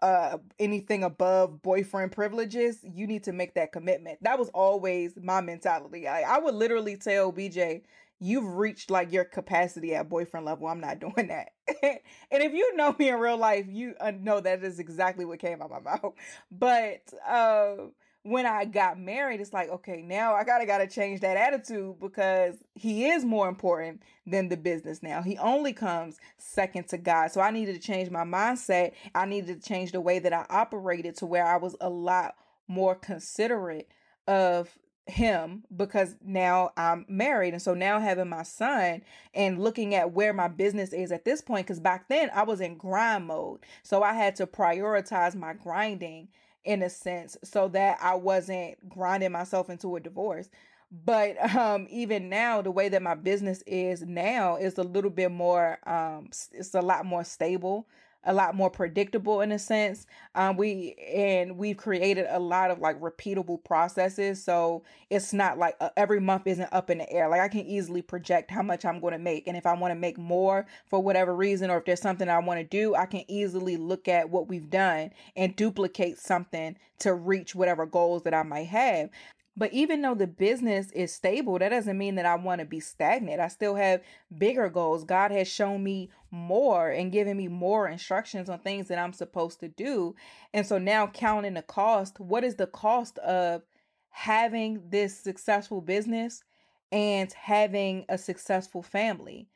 [0.01, 4.19] uh anything above boyfriend privileges, you need to make that commitment.
[4.21, 6.07] That was always my mentality.
[6.07, 7.81] I, I would literally tell BJ,
[8.19, 10.67] you've reached like your capacity at boyfriend level.
[10.67, 11.49] I'm not doing that.
[11.83, 15.39] and if you know me in real life, you uh, know that is exactly what
[15.39, 16.13] came out my mouth.
[16.51, 17.75] But uh
[18.23, 22.55] when I got married, it's like, okay, now I gotta gotta change that attitude because
[22.75, 25.21] he is more important than the business now.
[25.21, 27.31] He only comes second to God.
[27.31, 28.91] So I needed to change my mindset.
[29.15, 32.35] I needed to change the way that I operated to where I was a lot
[32.67, 33.89] more considerate
[34.27, 37.53] of him because now I'm married.
[37.53, 39.01] And so now having my son
[39.33, 42.61] and looking at where my business is at this point, because back then I was
[42.61, 43.61] in grind mode.
[43.81, 46.29] So I had to prioritize my grinding
[46.63, 50.49] in a sense so that I wasn't grinding myself into a divorce.
[50.91, 55.31] But um even now the way that my business is now is a little bit
[55.31, 57.87] more um it's a lot more stable
[58.23, 60.05] a lot more predictable in a sense.
[60.35, 65.75] Um, we and we've created a lot of like repeatable processes, so it's not like
[65.79, 67.29] uh, every month isn't up in the air.
[67.29, 69.91] Like I can easily project how much I'm going to make, and if I want
[69.91, 73.05] to make more for whatever reason, or if there's something I want to do, I
[73.05, 78.33] can easily look at what we've done and duplicate something to reach whatever goals that
[78.33, 79.09] I might have.
[79.57, 82.79] But even though the business is stable, that doesn't mean that I want to be
[82.79, 83.41] stagnant.
[83.41, 84.01] I still have
[84.35, 85.03] bigger goals.
[85.03, 89.59] God has shown me more and given me more instructions on things that I'm supposed
[89.59, 90.15] to do.
[90.53, 93.63] And so now counting the cost, what is the cost of
[94.09, 96.43] having this successful business
[96.91, 99.47] and having a successful family?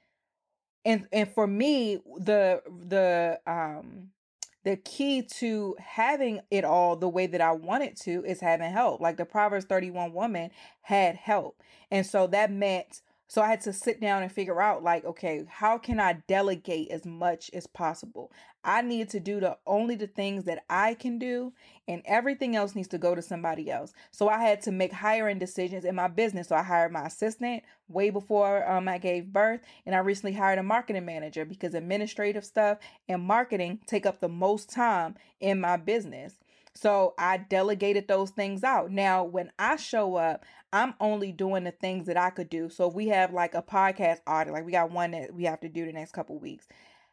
[0.84, 4.12] And and for me, the the um
[4.66, 9.00] the key to having it all the way that I wanted to is having help.
[9.00, 10.50] Like the Proverbs 31 woman
[10.82, 11.62] had help.
[11.92, 15.46] And so that meant So I had to sit down and figure out like, okay,
[15.48, 18.32] how can I delegate as much as possible?
[18.64, 21.54] I need to do the only the things that I can do
[21.88, 23.94] and everything else needs to go to somebody else.
[24.12, 26.50] So I had to make hiring decisions in my business.
[26.50, 30.60] So I hired my assistant way before um, I gave birth and I recently hired
[30.60, 35.78] a marketing manager because administrative stuff and marketing take up the most time in my
[35.78, 36.36] business.
[36.76, 38.92] So I delegated those things out.
[38.92, 42.70] Now, when I show up, I'm only doing the things that I could do.
[42.70, 45.62] So if we have like a podcast audit, like we got one that we have
[45.62, 46.68] to do the next couple weeks.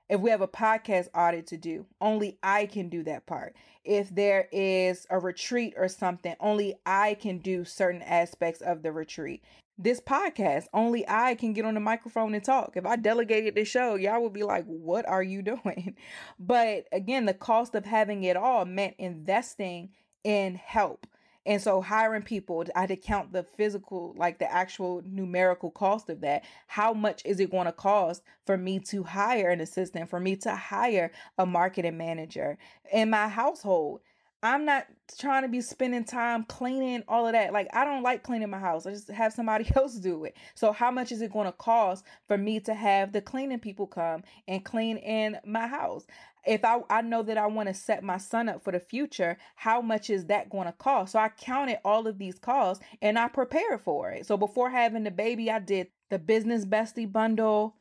[0.09, 3.55] If we have a podcast audit to do, only I can do that part.
[3.85, 8.93] If there is a retreat or something, only I can do certain aspects of the
[8.93, 9.43] retreat
[9.79, 10.67] this podcast.
[10.73, 12.73] Only I can get on the microphone and talk.
[12.77, 15.97] If I delegated the show, y'all would be like, what are you doing?
[16.39, 19.91] But again, the cost of having it all meant investing
[20.25, 21.07] in help.
[21.45, 26.09] And so hiring people, I had to count the physical, like the actual numerical cost
[26.09, 26.45] of that.
[26.69, 30.37] How much is it going to cost for me to hire an assistant, for me
[30.37, 32.59] to hire a marketing manager
[32.93, 34.03] in my household?
[34.45, 34.87] I'm not
[35.19, 37.53] trying to be spending time cleaning all of that.
[37.53, 38.87] Like I don't like cleaning my house.
[38.87, 40.37] I just have somebody else do it.
[40.55, 43.87] So how much is it going to cost for me to have the cleaning people
[43.87, 46.07] come and clean in my house?
[46.45, 49.39] If I, I know that I want to set my son up for the future,
[49.55, 51.13] how much is that going to cost?
[51.13, 54.27] So I counted all of these costs and I prepared for it.
[54.27, 57.77] So before having the baby, I did the business bestie bundle,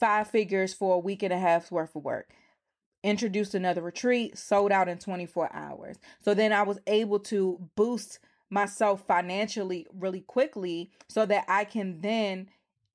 [0.00, 2.32] five figures for a week and a half's worth of work
[3.02, 5.96] introduced another retreat, sold out in 24 hours.
[6.20, 8.18] So then I was able to boost
[8.50, 12.48] myself financially really quickly so that I can then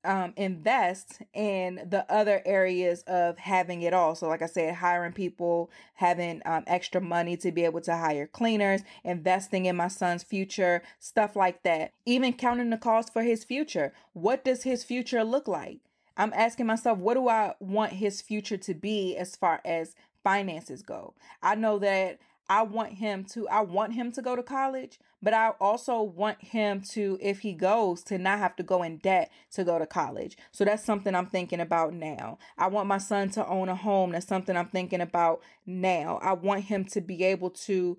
[0.08, 4.16] um, invest in the other areas of having it all.
[4.16, 8.28] So, like I said, hiring people, having um, extra money to be able to hire
[8.28, 11.92] cleaners, investing in my son's future, stuff like that.
[12.06, 13.92] Even counting the cost for his future.
[14.14, 15.80] What does his future look like?
[16.18, 20.82] I'm asking myself, what do I want his future to be as far as finances
[20.82, 21.14] go?
[21.42, 25.34] I know that I want him to I want him to go to college, but
[25.34, 29.30] I also want him to if he goes to not have to go in debt
[29.52, 30.38] to go to college.
[30.52, 32.38] So that's something I'm thinking about now.
[32.58, 34.12] I want my son to own a home.
[34.12, 36.20] That's something I'm thinking about now.
[36.22, 37.98] I want him to be able to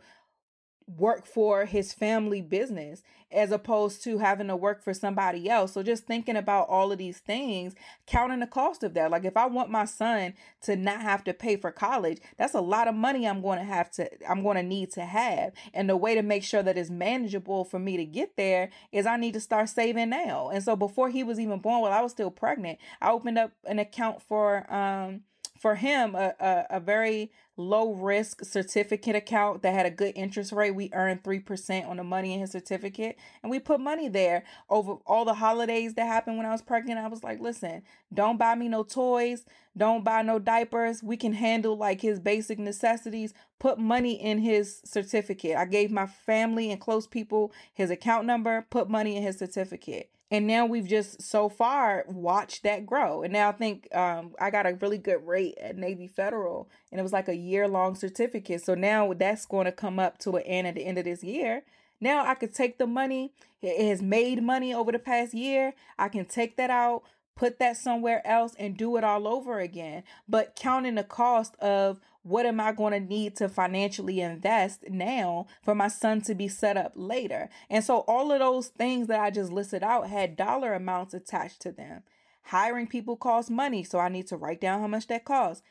[0.97, 5.73] work for his family business as opposed to having to work for somebody else.
[5.73, 7.75] So just thinking about all of these things,
[8.07, 9.11] counting the cost of that.
[9.11, 12.61] Like if I want my son to not have to pay for college, that's a
[12.61, 15.53] lot of money I'm going to have to I'm going to need to have.
[15.75, 19.05] And the way to make sure that it's manageable for me to get there is
[19.07, 20.49] I need to start saving now.
[20.49, 23.53] And so before he was even born, while I was still pregnant, I opened up
[23.65, 25.23] an account for um
[25.59, 30.53] for him a, a, a, very low risk certificate account that had a good interest
[30.53, 34.45] rate we earned 3% on the money in his certificate and we put money there
[34.71, 36.99] over all the holidays that happened when i was pregnant.
[36.99, 37.83] I was like listen
[38.13, 39.45] don't buy me no toys
[39.79, 41.05] don't buy no diapers.
[41.05, 43.33] We can handle like his basic necessities.
[43.61, 45.57] Put money in his certificate.
[45.57, 50.11] I gave my family and close people his account number put money in his certificate
[50.31, 53.23] and now we've just so far watched that grow.
[53.23, 56.99] And now i think um, i got a really good rate at navy federal and
[56.99, 58.65] it was like a year long certificate.
[58.65, 61.23] So now that's going to come up to an end at the end of this
[61.23, 61.63] year.
[62.01, 63.33] Now i could take the money.
[63.61, 65.75] It has made money over the past year.
[65.99, 67.03] I can take that out
[67.39, 70.03] put that somewhere else and do it all over again.
[70.29, 75.47] But counting the cost of what am I going to need to financially invest now
[75.63, 77.49] for my son to be set up later?
[77.71, 81.61] And so all of those things that I just listed out had dollar amounts attached
[81.63, 82.03] to them.
[82.45, 85.63] Hiring people costs money, so I need to write down how much that costs.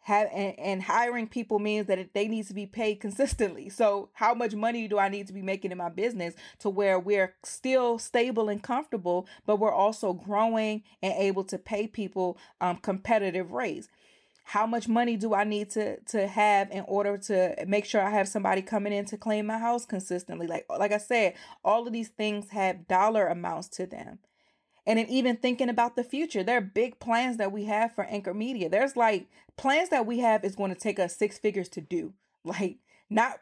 [0.00, 3.68] Have, and, and hiring people means that they need to be paid consistently.
[3.68, 6.98] So, how much money do I need to be making in my business to where
[7.00, 12.76] we're still stable and comfortable, but we're also growing and able to pay people um,
[12.76, 13.88] competitive rates?
[14.48, 18.10] How much money do I need to to have in order to make sure I
[18.10, 20.46] have somebody coming in to clean my house consistently?
[20.46, 21.34] Like like I said,
[21.64, 24.20] all of these things have dollar amounts to them.
[24.86, 28.04] And then even thinking about the future, there are big plans that we have for
[28.04, 28.68] Anchor Media.
[28.68, 29.26] There's like
[29.56, 32.14] plans that we have is going to take us six figures to do.
[32.44, 32.76] Like
[33.10, 33.40] not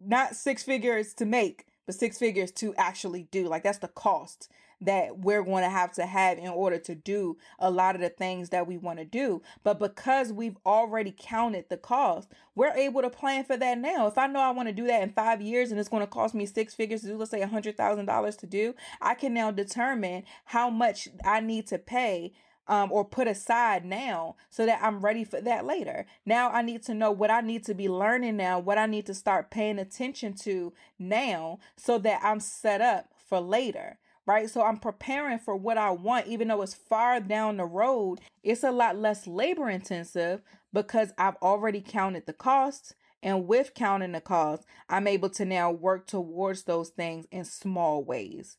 [0.00, 3.48] not six figures to make, but six figures to actually do.
[3.48, 7.38] Like that's the cost that we're going to have to have in order to do
[7.58, 9.40] a lot of the things that we want to do.
[9.64, 14.06] But because we've already counted the cost, we're able to plan for that now.
[14.06, 16.06] If I know I want to do that in five years and it's going to
[16.06, 19.14] cost me six figures to do, let's say a hundred thousand dollars to do, I
[19.14, 22.32] can now determine how much I need to pay
[22.68, 26.06] um, or put aside now so that I'm ready for that later.
[26.24, 29.06] Now I need to know what I need to be learning now, what I need
[29.06, 34.50] to start paying attention to now so that I'm set up for later right?
[34.50, 38.20] So I'm preparing for what I want, even though it's far down the road.
[38.42, 40.42] It's a lot less labor intensive
[40.72, 42.94] because I've already counted the costs.
[43.22, 48.04] And with counting the costs, I'm able to now work towards those things in small
[48.04, 48.58] ways.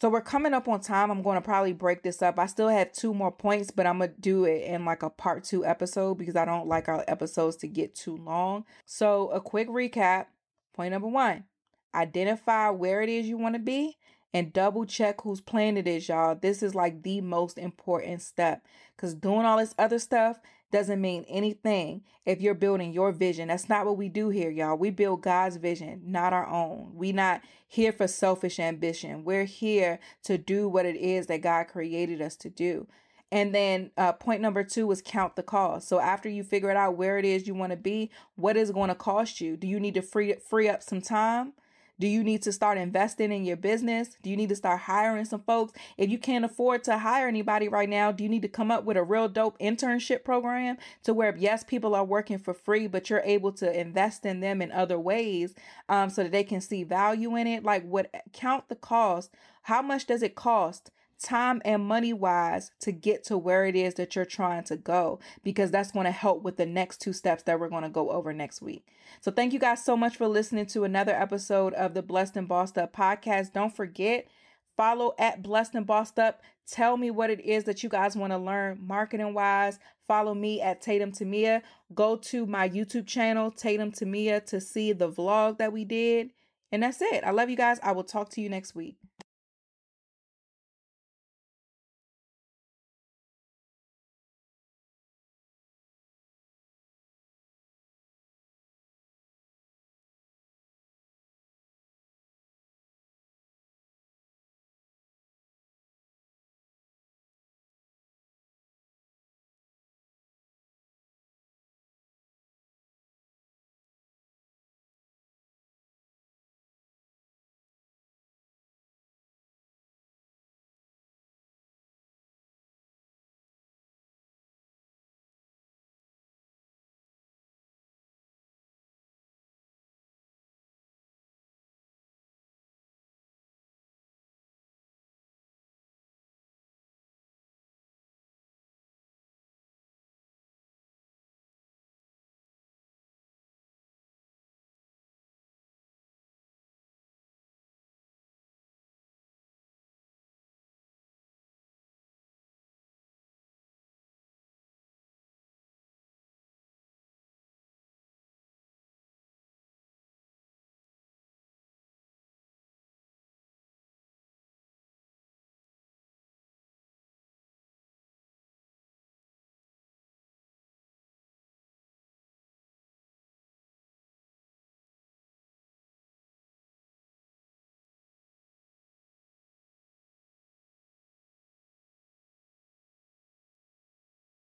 [0.00, 1.10] So we're coming up on time.
[1.10, 2.38] I'm going to probably break this up.
[2.38, 5.10] I still have two more points, but I'm going to do it in like a
[5.10, 8.64] part two episode because I don't like our episodes to get too long.
[8.86, 10.26] So, a quick recap
[10.72, 11.44] point number one
[11.94, 13.98] identify where it is you want to be
[14.32, 16.34] and double check whose plan it is, y'all.
[16.34, 18.64] This is like the most important step
[18.96, 20.40] because doing all this other stuff
[20.70, 23.48] doesn't mean anything if you're building your vision.
[23.48, 24.76] That's not what we do here, y'all.
[24.76, 26.92] We build God's vision, not our own.
[26.94, 29.24] We not here for selfish ambition.
[29.24, 32.86] We're here to do what it is that God created us to do.
[33.32, 35.88] And then uh, point number two is count the cost.
[35.88, 38.72] So after you figure it out where it is you want to be, what is
[38.72, 39.56] going to cost you?
[39.56, 41.52] Do you need to free free up some time?
[42.00, 44.16] Do you need to start investing in your business?
[44.22, 45.74] Do you need to start hiring some folks?
[45.98, 48.84] If you can't afford to hire anybody right now, do you need to come up
[48.84, 53.10] with a real dope internship program to where, yes, people are working for free, but
[53.10, 55.54] you're able to invest in them in other ways
[55.90, 57.64] um, so that they can see value in it?
[57.64, 59.30] Like, what count the cost?
[59.64, 60.90] How much does it cost?
[61.22, 65.20] Time and money wise to get to where it is that you're trying to go
[65.44, 68.10] because that's going to help with the next two steps that we're going to go
[68.10, 68.86] over next week.
[69.20, 72.48] So thank you guys so much for listening to another episode of the Blessed and
[72.48, 73.52] Bossed Up podcast.
[73.52, 74.26] Don't forget
[74.76, 76.40] follow at Blessed and Bossed Up.
[76.66, 79.78] Tell me what it is that you guys want to learn marketing wise.
[80.08, 81.62] Follow me at Tatum Temia.
[81.94, 86.30] Go to my YouTube channel, Tatum Temia, to see the vlog that we did.
[86.72, 87.24] And that's it.
[87.24, 87.78] I love you guys.
[87.82, 88.96] I will talk to you next week.